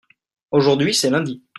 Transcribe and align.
aujourd'hui 0.49 0.95
c'est 0.95 1.11
lundi. 1.11 1.43